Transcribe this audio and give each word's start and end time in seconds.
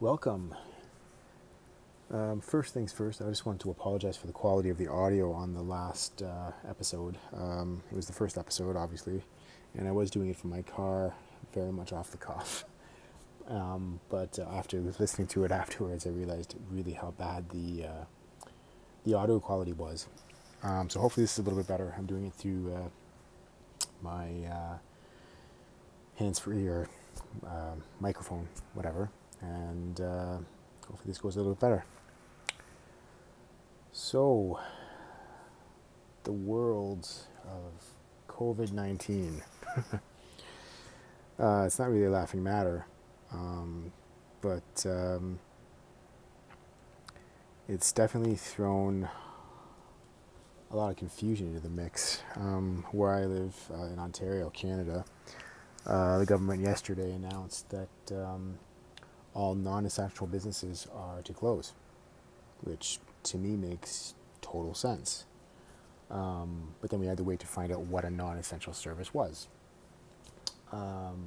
welcome. 0.00 0.54
Um, 2.10 2.40
first 2.40 2.72
things 2.72 2.90
first, 2.90 3.20
I 3.20 3.26
just 3.26 3.44
wanted 3.44 3.60
to 3.60 3.70
apologize 3.70 4.16
for 4.16 4.26
the 4.26 4.32
quality 4.32 4.70
of 4.70 4.78
the 4.78 4.88
audio 4.88 5.30
on 5.30 5.52
the 5.52 5.60
last 5.60 6.22
uh, 6.22 6.52
episode. 6.66 7.18
Um, 7.36 7.82
it 7.92 7.94
was 7.94 8.06
the 8.06 8.14
first 8.14 8.38
episode, 8.38 8.76
obviously, 8.76 9.22
and 9.76 9.86
I 9.86 9.92
was 9.92 10.10
doing 10.10 10.30
it 10.30 10.36
from 10.36 10.50
my 10.50 10.62
car, 10.62 11.12
very 11.52 11.70
much 11.70 11.92
off 11.92 12.10
the 12.10 12.16
cuff. 12.16 12.64
Um, 13.46 14.00
but 14.08 14.38
uh, 14.38 14.46
after 14.50 14.80
listening 14.80 15.28
to 15.28 15.44
it 15.44 15.52
afterwards, 15.52 16.06
I 16.06 16.10
realized 16.10 16.56
really 16.70 16.92
how 16.92 17.10
bad 17.12 17.50
the 17.50 17.84
uh, 17.84 18.04
the 19.04 19.14
audio 19.14 19.38
quality 19.38 19.72
was. 19.72 20.06
Um, 20.62 20.88
so 20.88 21.00
hopefully 21.00 21.24
this 21.24 21.32
is 21.34 21.38
a 21.38 21.42
little 21.42 21.58
bit 21.58 21.68
better. 21.68 21.94
I'm 21.96 22.06
doing 22.06 22.26
it 22.26 22.32
through 22.34 22.74
uh, 22.74 23.86
my 24.02 24.28
uh, 24.50 24.78
hands-free 26.16 26.66
or 26.68 26.88
um, 27.46 27.82
microphone, 27.98 28.48
whatever, 28.74 29.10
and 29.40 30.00
uh, 30.00 30.38
hopefully 30.86 31.06
this 31.06 31.18
goes 31.18 31.36
a 31.36 31.38
little 31.38 31.54
bit 31.54 31.60
better. 31.60 31.84
So, 33.92 34.60
the 36.24 36.32
world 36.32 37.08
of 37.44 37.84
COVID 38.28 38.72
19. 38.72 39.42
uh, 41.38 41.62
it's 41.66 41.78
not 41.78 41.90
really 41.90 42.06
a 42.06 42.10
laughing 42.10 42.42
matter, 42.42 42.86
um, 43.32 43.92
but 44.40 44.86
um, 44.86 45.38
it's 47.68 47.92
definitely 47.92 48.36
thrown 48.36 49.08
a 50.70 50.76
lot 50.76 50.90
of 50.90 50.96
confusion 50.96 51.48
into 51.48 51.60
the 51.60 51.68
mix. 51.68 52.22
Um, 52.36 52.84
where 52.92 53.12
I 53.12 53.24
live 53.24 53.56
uh, 53.72 53.84
in 53.84 53.98
Ontario, 53.98 54.50
Canada, 54.50 55.04
uh, 55.86 56.18
the 56.18 56.26
government 56.26 56.62
yesterday 56.62 57.12
announced 57.12 57.68
that 57.70 57.88
um, 58.12 58.58
all 59.34 59.54
non 59.54 59.86
essential 59.86 60.26
businesses 60.26 60.86
are 60.94 61.22
to 61.22 61.32
close, 61.32 61.72
which 62.62 62.98
to 63.24 63.38
me 63.38 63.56
makes 63.56 64.14
total 64.40 64.74
sense. 64.74 65.24
Um, 66.10 66.74
but 66.80 66.90
then 66.90 66.98
we 66.98 67.06
had 67.06 67.18
to 67.18 67.24
wait 67.24 67.38
to 67.40 67.46
find 67.46 67.72
out 67.72 67.80
what 67.80 68.04
a 68.04 68.10
non 68.10 68.36
essential 68.36 68.72
service 68.72 69.14
was. 69.14 69.48
Um, 70.72 71.24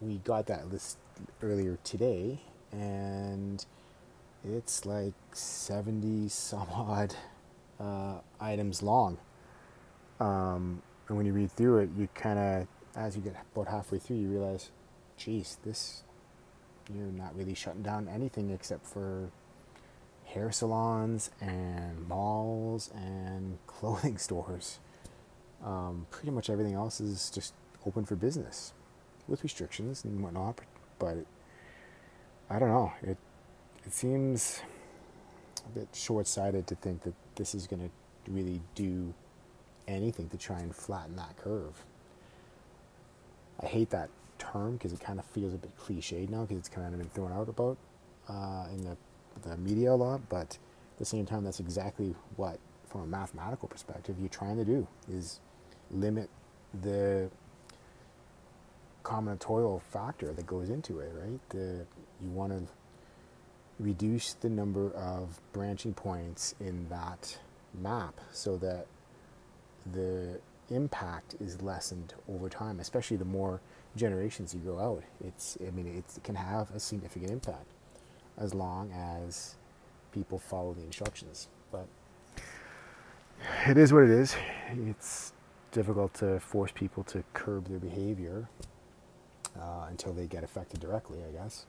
we 0.00 0.18
got 0.18 0.46
that 0.46 0.70
list 0.70 0.98
earlier 1.42 1.78
today, 1.84 2.40
and 2.72 3.64
it's 4.44 4.86
like 4.86 5.14
70 5.32 6.28
some 6.28 6.66
odd 6.72 7.14
uh, 7.78 8.18
items 8.40 8.82
long. 8.82 9.18
Um, 10.18 10.82
and 11.08 11.16
when 11.16 11.26
you 11.26 11.32
read 11.32 11.50
through 11.50 11.78
it, 11.78 11.90
you 11.96 12.08
kind 12.14 12.38
of, 12.38 12.66
as 12.96 13.16
you 13.16 13.22
get 13.22 13.34
about 13.54 13.68
halfway 13.68 13.98
through, 13.98 14.16
you 14.16 14.28
realize, 14.28 14.70
geez, 15.16 15.58
this, 15.64 16.02
you're 16.94 17.06
not 17.06 17.36
really 17.36 17.54
shutting 17.54 17.82
down 17.82 18.08
anything 18.08 18.50
except 18.50 18.86
for 18.86 19.30
hair 20.24 20.52
salons 20.52 21.30
and 21.40 22.08
malls 22.08 22.90
and 22.94 23.58
clothing 23.66 24.18
stores. 24.18 24.78
Um, 25.64 26.06
pretty 26.10 26.30
much 26.30 26.48
everything 26.48 26.74
else 26.74 27.00
is 27.00 27.30
just 27.30 27.52
open 27.86 28.04
for 28.04 28.16
business 28.16 28.72
with 29.28 29.42
restrictions 29.42 30.04
and 30.04 30.22
whatnot. 30.22 30.60
But 30.98 31.18
I 32.48 32.58
don't 32.58 32.68
know. 32.68 32.92
It 33.02 33.18
it 33.86 33.94
seems 33.94 34.60
a 35.66 35.78
bit 35.78 35.88
short-sighted 35.92 36.66
to 36.66 36.74
think 36.74 37.02
that 37.02 37.14
this 37.36 37.54
is 37.54 37.66
going 37.66 37.80
to 37.88 38.30
really 38.30 38.60
do 38.74 39.14
anything 39.88 40.28
to 40.28 40.36
try 40.36 40.58
and 40.58 40.74
flatten 40.74 41.16
that 41.16 41.36
curve. 41.36 41.84
I 43.62 43.66
hate 43.66 43.90
that 43.90 44.10
term 44.40 44.72
because 44.72 44.92
it 44.92 45.00
kind 45.00 45.20
of 45.20 45.24
feels 45.26 45.54
a 45.54 45.58
bit 45.58 45.70
cliched 45.78 46.28
now 46.28 46.42
because 46.42 46.58
it's 46.58 46.68
kind 46.68 46.92
of 46.92 46.98
been 46.98 47.08
thrown 47.10 47.32
out 47.32 47.48
about 47.48 47.76
uh, 48.28 48.66
in 48.72 48.84
the 48.84 48.96
the 49.42 49.56
media 49.56 49.92
a 49.92 49.94
lot, 49.94 50.20
but 50.28 50.58
at 50.92 50.98
the 50.98 51.04
same 51.04 51.26
time, 51.26 51.44
that's 51.44 51.60
exactly 51.60 52.14
what, 52.36 52.58
from 52.88 53.02
a 53.02 53.06
mathematical 53.06 53.68
perspective, 53.68 54.16
you're 54.18 54.28
trying 54.28 54.56
to 54.56 54.64
do 54.64 54.86
is 55.10 55.40
limit 55.90 56.28
the 56.82 57.30
combinatorial 59.02 59.80
factor 59.80 60.32
that 60.32 60.46
goes 60.46 60.68
into 60.68 61.00
it, 61.00 61.12
right? 61.16 61.40
The 61.50 61.86
you 62.22 62.30
want 62.30 62.52
to 62.52 62.72
reduce 63.78 64.34
the 64.34 64.50
number 64.50 64.90
of 64.92 65.40
branching 65.52 65.94
points 65.94 66.54
in 66.60 66.88
that 66.90 67.38
map 67.80 68.20
so 68.30 68.56
that 68.58 68.86
the 69.90 70.38
impact 70.68 71.34
is 71.40 71.62
lessened 71.62 72.12
over 72.28 72.48
time, 72.48 72.78
especially 72.78 73.16
the 73.16 73.24
more 73.24 73.60
generations 73.96 74.54
you 74.54 74.60
go 74.60 74.78
out. 74.78 75.02
It's 75.24 75.58
I 75.66 75.70
mean 75.70 75.86
it 75.86 76.22
can 76.22 76.34
have 76.34 76.70
a 76.74 76.80
significant 76.80 77.30
impact 77.30 77.66
as 78.38 78.54
long 78.54 78.92
as 78.92 79.56
people 80.12 80.38
follow 80.38 80.72
the 80.72 80.82
instructions. 80.82 81.48
But 81.70 81.86
it 83.66 83.76
is 83.76 83.92
what 83.92 84.04
it 84.04 84.10
is. 84.10 84.36
It's 84.72 85.32
difficult 85.72 86.14
to 86.14 86.40
force 86.40 86.72
people 86.72 87.04
to 87.04 87.22
curb 87.32 87.68
their 87.68 87.78
behavior 87.78 88.48
uh, 89.58 89.86
until 89.88 90.12
they 90.12 90.26
get 90.26 90.44
affected 90.44 90.80
directly, 90.80 91.18
I 91.26 91.32
guess. 91.32 91.66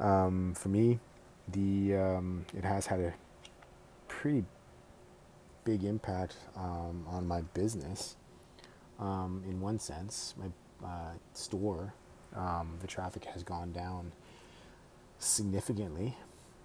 Um, 0.00 0.54
for 0.54 0.68
me, 0.68 1.00
the 1.48 1.96
um, 1.96 2.44
it 2.56 2.64
has 2.64 2.86
had 2.86 3.00
a 3.00 3.14
pretty 4.06 4.44
big 5.64 5.84
impact 5.84 6.36
um, 6.56 7.04
on 7.08 7.26
my 7.26 7.42
business. 7.54 8.16
Um, 8.98 9.42
in 9.48 9.60
one 9.60 9.78
sense, 9.78 10.34
my 10.36 10.86
uh, 10.86 11.12
store, 11.32 11.94
um, 12.34 12.78
the 12.80 12.86
traffic 12.86 13.24
has 13.26 13.42
gone 13.42 13.72
down 13.72 14.12
significantly, 15.18 16.16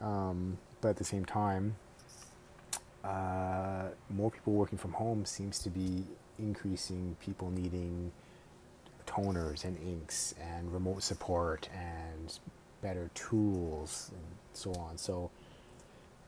um, 0.00 0.58
but 0.80 0.88
at 0.90 0.96
the 0.96 1.04
same 1.04 1.24
time, 1.24 1.76
uh, 3.04 3.88
more 4.10 4.30
people 4.30 4.52
working 4.52 4.78
from 4.78 4.92
home 4.92 5.24
seems 5.24 5.58
to 5.58 5.70
be 5.70 6.04
increasing 6.38 7.16
people 7.20 7.50
needing 7.50 8.12
toners 9.06 9.64
and 9.64 9.76
inks 9.86 10.34
and 10.40 10.72
remote 10.72 11.02
support 11.02 11.68
and 11.74 12.38
better 12.80 13.10
tools 13.14 14.10
and 14.12 14.24
so 14.52 14.72
on. 14.74 14.96
So 14.96 15.30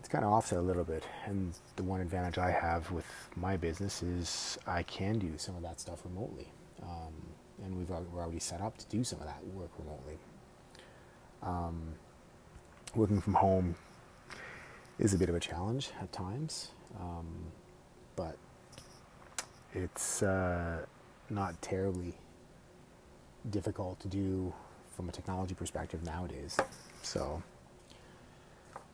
it's 0.00 0.08
kind 0.08 0.24
of 0.24 0.32
offset 0.32 0.58
a 0.58 0.62
little 0.62 0.82
bit. 0.82 1.04
And 1.26 1.52
the 1.76 1.82
one 1.82 2.00
advantage 2.00 2.38
I 2.38 2.50
have 2.50 2.90
with 2.90 3.04
my 3.36 3.58
business 3.58 4.02
is 4.02 4.58
I 4.66 4.82
can 4.82 5.18
do 5.18 5.34
some 5.36 5.54
of 5.56 5.62
that 5.62 5.78
stuff 5.78 6.00
remotely. 6.04 6.50
Um, 6.82 7.12
and 7.62 7.76
we've 7.76 7.90
we're 7.90 8.22
already 8.22 8.40
set 8.40 8.62
up 8.62 8.78
to 8.78 8.86
do 8.86 9.04
some 9.04 9.20
of 9.20 9.26
that 9.26 9.44
work 9.54 9.68
remotely. 9.78 10.18
Um, 11.42 11.94
working 12.94 13.20
from 13.20 13.34
home 13.34 13.74
is 14.98 15.12
a 15.12 15.18
bit 15.18 15.28
of 15.28 15.34
a 15.34 15.40
challenge 15.40 15.90
at 16.00 16.10
times, 16.12 16.70
um, 16.98 17.26
but 18.16 18.38
it's 19.74 20.22
uh, 20.22 20.86
not 21.28 21.60
terribly 21.60 22.14
difficult 23.50 24.00
to 24.00 24.08
do 24.08 24.52
from 24.96 25.10
a 25.10 25.12
technology 25.12 25.54
perspective 25.54 26.02
nowadays. 26.04 26.58
So, 27.02 27.42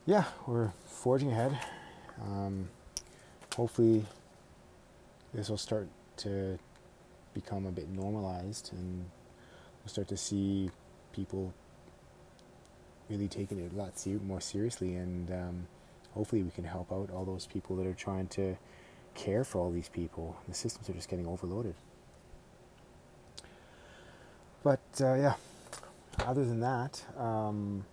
yeah, 0.06 0.24
we're 0.46 0.70
forging 0.86 1.32
ahead. 1.32 1.58
Um, 2.22 2.68
hopefully, 3.56 4.04
this 5.34 5.48
will 5.48 5.58
start 5.58 5.88
to 6.18 6.58
become 7.34 7.66
a 7.66 7.72
bit 7.72 7.88
normalized 7.88 8.70
and 8.72 9.04
we'll 9.82 9.90
start 9.90 10.08
to 10.08 10.16
see 10.16 10.70
people 11.12 11.52
really 13.10 13.28
taking 13.28 13.58
it 13.58 13.72
a 13.72 13.76
lot 13.76 13.92
more 14.24 14.40
seriously, 14.40 14.94
and 14.94 15.30
um, 15.30 15.66
hopefully 16.12 16.42
we 16.42 16.50
can 16.50 16.64
help 16.64 16.92
out 16.92 17.10
all 17.10 17.24
those 17.24 17.46
people 17.46 17.76
that 17.76 17.86
are 17.86 17.94
trying 17.94 18.26
to 18.28 18.56
care 19.14 19.44
for 19.44 19.58
all 19.60 19.70
these 19.70 19.88
people. 19.88 20.36
The 20.48 20.54
systems 20.54 20.88
are 20.88 20.92
just 20.92 21.08
getting 21.08 21.26
overloaded. 21.26 21.74
But 24.62 24.80
uh, 25.00 25.14
yeah, 25.14 25.34
other 26.18 26.44
than 26.44 26.60
that, 26.60 27.04
um, 27.16 27.84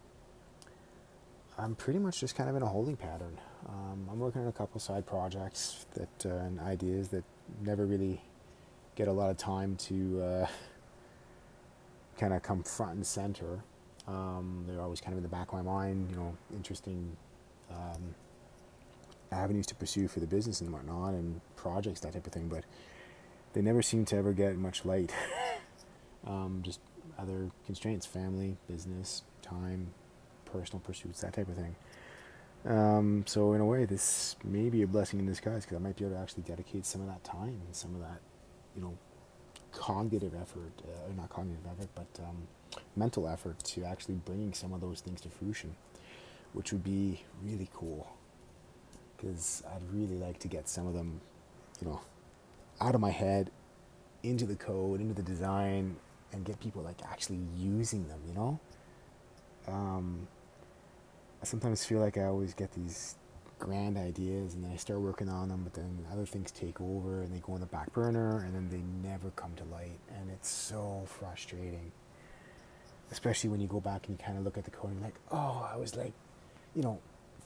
I'm 1.64 1.76
pretty 1.76 2.00
much 2.00 2.20
just 2.20 2.36
kind 2.36 2.50
of 2.50 2.58
in 2.58 2.62
a 2.62 2.68
holding 2.68 2.98
pattern. 2.98 3.40
Um, 3.70 4.10
I'm 4.12 4.20
working 4.20 4.42
on 4.42 4.48
a 4.50 4.52
couple 4.52 4.82
side 4.82 5.06
projects 5.06 5.86
that 5.94 6.26
uh, 6.26 6.44
and 6.44 6.60
ideas 6.60 7.08
that 7.10 7.24
never 7.62 7.86
really 7.86 8.22
get 8.96 9.08
a 9.08 9.14
lot 9.14 9.30
of 9.30 9.38
time 9.38 9.78
to 9.78 10.22
uh, 10.22 10.48
kind 12.18 12.34
of 12.34 12.44
come 12.44 12.64
front 12.64 12.96
and 12.96 13.08
center. 13.08 13.64
Um, 14.10 14.66
they're 14.68 14.82
always 14.82 15.00
kind 15.00 15.14
of 15.14 15.20
in 15.20 15.24
the 15.24 15.30
back 15.30 15.54
of 15.54 15.54
my 15.54 15.62
mind, 15.62 16.10
you 16.12 16.18
know, 16.18 16.36
interesting 16.54 17.16
um, 17.72 18.14
avenues 19.32 19.66
to 19.68 19.76
pursue 19.76 20.10
for 20.10 20.20
the 20.20 20.28
business 20.28 20.60
and 20.60 20.70
whatnot, 20.70 21.14
and 21.14 21.40
projects, 21.56 22.02
that 22.02 22.12
type 22.12 22.28
of 22.28 22.34
thing. 22.34 22.50
But 22.50 22.66
they 23.54 23.62
never 23.62 23.82
seem 23.82 24.04
to 24.06 24.18
ever 24.18 24.34
get 24.34 24.58
much 24.58 24.84
light. 24.84 25.14
um, 26.28 26.60
just 26.62 26.82
other 27.18 27.52
constraints, 27.66 28.06
family, 28.06 28.58
business, 28.68 29.24
time, 29.42 29.94
personal 30.54 30.80
pursuits, 30.80 31.22
that 31.22 31.34
type 31.34 31.50
of 31.50 31.56
thing. 31.56 31.76
Um, 32.66 33.24
so 33.28 33.54
in 33.54 33.62
a 33.62 33.66
way, 33.66 33.86
this 33.86 34.38
may 34.44 34.70
be 34.70 34.84
a 34.84 34.88
blessing 34.88 35.20
in 35.20 35.26
disguise 35.26 35.66
because 35.66 35.76
I 35.76 35.80
might 35.80 35.98
be 35.98 36.06
able 36.06 36.16
to 36.16 36.22
actually 36.22 36.44
dedicate 36.44 36.86
some 36.86 37.02
of 37.02 37.08
that 37.08 37.24
time 37.24 37.60
and 37.66 37.76
some 37.76 37.94
of 37.96 38.02
that, 38.02 38.22
you 38.76 38.82
know, 38.82 38.98
cognitive 39.74 40.34
effort, 40.34 40.72
uh, 40.84 41.12
not 41.18 41.30
cognitive 41.30 41.66
effort, 41.66 41.90
but 41.96 42.24
um, 42.24 42.48
mental 42.96 43.28
effort 43.28 43.62
to 43.64 43.84
actually 43.84 44.16
bringing 44.16 44.54
some 44.54 44.72
of 44.72 44.80
those 44.80 45.02
things 45.02 45.20
to 45.22 45.30
fruition, 45.30 45.76
which 46.54 46.72
would 46.72 46.84
be 46.84 47.22
really 47.44 47.70
cool. 47.74 48.08
Because 49.18 49.64
I'd 49.74 49.82
really 49.92 50.18
like 50.18 50.40
to 50.40 50.48
get 50.48 50.70
some 50.70 50.88
of 50.88 50.94
them, 50.94 51.20
you 51.82 51.88
know, 51.88 52.02
out 52.80 52.96
of 52.96 53.02
my 53.02 53.12
head, 53.12 53.52
into 54.22 54.46
the 54.46 54.56
code, 54.56 55.02
into 55.02 55.14
the 55.14 55.22
design, 55.22 55.98
and 56.32 56.46
get 56.46 56.60
people 56.60 56.82
like 56.82 57.02
actually 57.10 57.40
using 57.58 58.08
them. 58.08 58.20
You 58.28 58.34
know. 58.34 58.60
Um, 59.68 60.28
I 61.44 61.46
sometimes 61.46 61.84
feel 61.84 62.00
like 62.00 62.18
I 62.18 62.24
always 62.24 62.54
get 62.54 62.72
these 62.72 63.16
grand 63.60 63.98
ideas 63.98 64.54
and 64.54 64.64
then 64.64 64.72
I 64.72 64.78
start 64.78 65.02
working 65.02 65.28
on 65.28 65.50
them, 65.50 65.60
but 65.66 65.74
then 65.74 66.06
other 66.10 66.26
things 66.26 66.52
take 66.52 66.80
over 66.80 67.22
and 67.22 67.36
they 67.36 67.40
go 67.40 67.52
on 67.52 67.60
the 67.60 67.66
back 67.66 67.92
burner 67.92 68.46
and 68.46 68.56
then 68.56 68.70
they 68.70 69.10
never 69.10 69.30
come 69.32 69.52
to 69.58 69.66
light. 69.66 70.00
And 70.18 70.30
it's 70.32 70.48
so 70.48 71.04
frustrating. 71.06 71.92
Especially 73.12 73.50
when 73.50 73.60
you 73.60 73.68
go 73.68 73.82
back 73.82 74.08
and 74.08 74.18
you 74.18 74.24
kind 74.24 74.38
of 74.38 74.46
look 74.46 74.58
at 74.58 74.64
the 74.64 74.72
code 74.72 74.92
and 74.92 75.02
you're 75.02 75.08
like, 75.08 75.20
oh, 75.34 75.70
I 75.70 75.76
was 75.76 75.98
like, 75.98 76.14
you 76.78 76.82
know, 76.82 76.98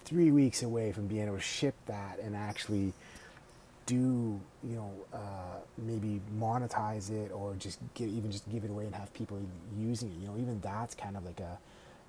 three 0.06 0.30
weeks 0.30 0.62
away 0.62 0.92
from 0.92 1.08
being 1.08 1.26
able 1.26 1.38
to 1.38 1.42
ship 1.42 1.74
that 1.88 2.20
and 2.22 2.36
actually 2.36 2.94
do, 3.88 4.40
you 4.64 4.76
know, 4.76 4.92
uh, 5.12 5.58
maybe 5.76 6.22
monetize 6.38 7.10
it 7.10 7.32
or 7.32 7.56
just 7.56 7.80
give, 7.96 8.10
even 8.10 8.32
just 8.32 8.48
give 8.52 8.64
it 8.64 8.70
away 8.70 8.86
and 8.86 8.94
have 8.94 9.12
people 9.16 9.42
using 9.76 10.12
it. 10.12 10.22
You 10.22 10.28
know, 10.28 10.38
even 10.38 10.62
that's 10.62 10.94
kind 10.94 11.18
of 11.18 11.26
like 11.26 11.40
a, 11.40 11.58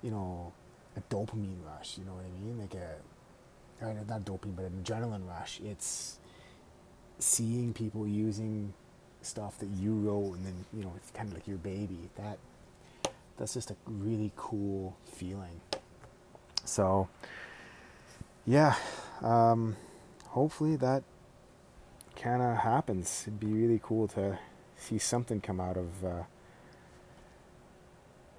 you 0.03 0.11
know, 0.11 0.53
a 0.99 1.13
dopamine 1.13 1.65
rush. 1.65 1.97
You 1.97 2.05
know 2.05 2.13
what 2.13 2.25
I 2.25 2.43
mean? 2.43 2.59
Like 2.59 2.75
a 2.75 4.03
not 4.07 4.25
dopamine, 4.25 4.55
but 4.55 4.65
an 4.65 4.83
adrenaline 4.83 5.27
rush. 5.27 5.59
It's 5.63 6.17
seeing 7.19 7.73
people 7.73 8.07
using 8.07 8.73
stuff 9.21 9.57
that 9.59 9.69
you 9.69 9.93
wrote, 9.93 10.35
and 10.35 10.45
then 10.45 10.65
you 10.73 10.83
know 10.83 10.93
it's 10.97 11.11
kind 11.11 11.29
of 11.29 11.33
like 11.33 11.47
your 11.47 11.57
baby. 11.57 12.09
That 12.15 12.37
that's 13.37 13.53
just 13.53 13.71
a 13.71 13.75
really 13.85 14.31
cool 14.35 14.97
feeling. 15.05 15.61
So, 16.65 17.07
yeah, 18.45 18.75
um, 19.21 19.75
hopefully 20.27 20.75
that 20.75 21.03
kind 22.15 22.41
of 22.41 22.57
happens. 22.57 23.23
It'd 23.23 23.39
be 23.39 23.47
really 23.47 23.79
cool 23.81 24.07
to 24.09 24.37
see 24.75 24.97
something 24.97 25.41
come 25.41 25.59
out 25.59 25.77
of 25.77 26.03
uh, 26.03 26.23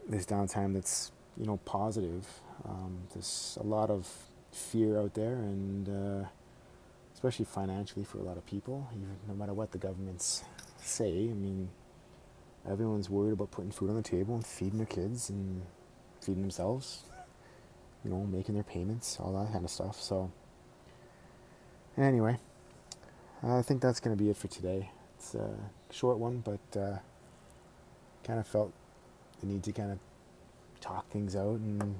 this 0.08 0.26
downtime 0.26 0.74
that's 0.74 1.12
you 1.36 1.46
know 1.46 1.58
positive. 1.64 2.26
Um, 2.68 2.98
there's 3.12 3.58
a 3.60 3.64
lot 3.64 3.90
of 3.90 4.08
fear 4.52 4.98
out 4.98 5.14
there, 5.14 5.34
and 5.34 5.88
uh, 5.88 6.28
especially 7.14 7.44
financially 7.44 8.04
for 8.04 8.18
a 8.18 8.22
lot 8.22 8.36
of 8.36 8.46
people. 8.46 8.88
Even, 8.92 9.16
no 9.28 9.34
matter 9.34 9.54
what 9.54 9.72
the 9.72 9.78
governments 9.78 10.44
say, 10.78 11.28
I 11.30 11.34
mean, 11.34 11.70
everyone's 12.68 13.08
worried 13.08 13.32
about 13.32 13.50
putting 13.50 13.70
food 13.70 13.90
on 13.90 13.96
the 13.96 14.02
table 14.02 14.34
and 14.34 14.46
feeding 14.46 14.78
their 14.78 14.86
kids 14.86 15.30
and 15.30 15.62
feeding 16.20 16.42
themselves. 16.42 17.04
You 18.04 18.10
know, 18.10 18.24
making 18.24 18.54
their 18.54 18.64
payments, 18.64 19.18
all 19.20 19.32
that 19.34 19.52
kind 19.52 19.62
of 19.62 19.70
stuff. 19.70 20.00
So, 20.00 20.30
anyway, 21.98 22.38
I 23.42 23.60
think 23.60 23.82
that's 23.82 24.00
going 24.00 24.16
to 24.16 24.22
be 24.22 24.30
it 24.30 24.38
for 24.38 24.48
today. 24.48 24.90
It's 25.18 25.34
a 25.34 25.50
short 25.90 26.16
one, 26.16 26.42
but 26.42 26.80
uh, 26.80 26.96
kind 28.24 28.40
of 28.40 28.46
felt 28.46 28.72
the 29.40 29.46
need 29.46 29.62
to 29.64 29.72
kind 29.72 29.92
of 29.92 29.98
talk 30.80 31.10
things 31.10 31.36
out 31.36 31.60
and 31.60 31.96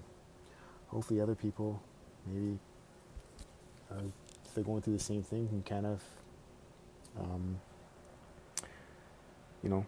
hopefully 0.91 1.21
other 1.21 1.35
people 1.35 1.81
maybe 2.27 2.59
uh, 3.91 4.03
if 4.45 4.55
they're 4.55 4.65
going 4.65 4.83
through 4.83 4.97
the 4.97 5.03
same 5.03 5.23
thing, 5.23 5.49
can 5.49 5.63
kind 5.63 5.87
of, 5.87 6.03
um, 7.19 7.61
you 9.63 9.69
know, 9.69 9.87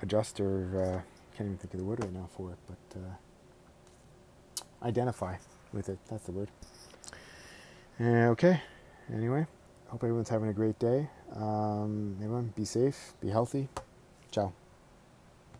adjust 0.00 0.40
or 0.40 0.82
uh, 0.82 1.36
can't 1.36 1.48
even 1.48 1.58
think 1.58 1.74
of 1.74 1.80
the 1.80 1.84
word 1.84 2.00
right 2.02 2.12
now 2.12 2.28
for 2.36 2.50
it, 2.50 2.58
but 2.66 3.00
uh, 3.00 4.86
identify 4.86 5.36
with 5.72 5.88
it. 5.88 5.98
That's 6.08 6.24
the 6.24 6.32
word. 6.32 6.48
Uh, 8.00 8.30
okay. 8.30 8.60
Anyway, 9.12 9.46
hope 9.88 10.02
everyone's 10.02 10.28
having 10.28 10.48
a 10.48 10.54
great 10.54 10.78
day. 10.78 11.08
Um, 11.34 12.16
everyone, 12.22 12.52
be 12.56 12.64
safe, 12.64 13.14
be 13.20 13.28
healthy. 13.28 13.68
Ciao. 14.30 14.52